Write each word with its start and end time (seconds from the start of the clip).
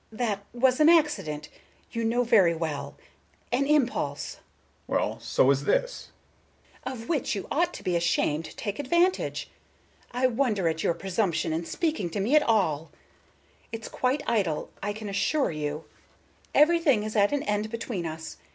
Miss 0.09 0.17
Galbraith: 0.17 0.29
"That 0.51 0.59
was 0.59 0.79
an 0.79 0.89
accident, 0.89 1.49
you 1.91 2.03
know 2.03 2.23
very 2.23 2.55
well,—an 2.55 3.67
impulse"— 3.67 4.37
Mr. 4.39 4.87
Richards: 4.87 4.87
"Well, 4.87 5.19
so 5.19 5.51
is 5.51 5.65
this." 5.65 5.83
Miss 5.83 6.11
Galbraith: 6.83 7.03
"Of 7.03 7.09
which 7.09 7.35
you 7.35 7.47
ought 7.51 7.71
to 7.75 7.83
be 7.83 7.95
ashamed 7.95 8.45
to 8.45 8.55
take 8.55 8.79
advantage. 8.79 9.51
I 10.11 10.25
wonder 10.25 10.67
at 10.67 10.81
your 10.81 10.95
presumption 10.95 11.53
in 11.53 11.65
speaking 11.65 12.09
to 12.09 12.19
me 12.19 12.35
at 12.35 12.41
all. 12.41 12.89
It's 13.71 13.87
quite 13.89 14.23
idle, 14.25 14.71
I 14.81 14.91
can 14.91 15.07
assure 15.07 15.51
you. 15.51 15.85
Everything 16.55 17.03
is 17.03 17.15
at 17.15 17.31
an 17.31 17.43
end 17.43 17.69
between 17.69 18.07
us. 18.07 18.37